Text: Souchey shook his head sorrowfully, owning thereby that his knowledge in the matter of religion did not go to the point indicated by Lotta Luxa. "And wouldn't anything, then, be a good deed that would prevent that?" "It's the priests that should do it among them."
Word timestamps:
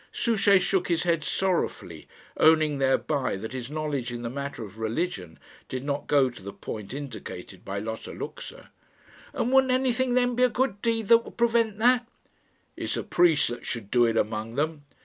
Souchey 0.11 0.57
shook 0.57 0.87
his 0.87 1.03
head 1.03 1.23
sorrowfully, 1.23 2.07
owning 2.35 2.79
thereby 2.79 3.35
that 3.35 3.53
his 3.53 3.69
knowledge 3.69 4.11
in 4.11 4.23
the 4.23 4.31
matter 4.31 4.63
of 4.63 4.79
religion 4.79 5.37
did 5.69 5.83
not 5.83 6.07
go 6.07 6.27
to 6.27 6.41
the 6.41 6.51
point 6.51 6.91
indicated 6.91 7.63
by 7.63 7.77
Lotta 7.77 8.11
Luxa. 8.11 8.71
"And 9.31 9.51
wouldn't 9.53 9.71
anything, 9.71 10.15
then, 10.15 10.33
be 10.33 10.41
a 10.41 10.49
good 10.49 10.81
deed 10.81 11.07
that 11.09 11.19
would 11.19 11.37
prevent 11.37 11.77
that?" 11.77 12.07
"It's 12.75 12.95
the 12.95 13.03
priests 13.03 13.49
that 13.49 13.63
should 13.67 13.91
do 13.91 14.07
it 14.07 14.17
among 14.17 14.55
them." 14.55 14.85